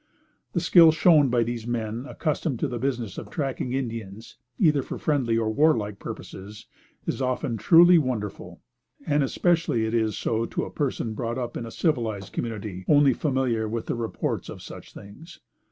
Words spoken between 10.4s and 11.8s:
to a person brought up in a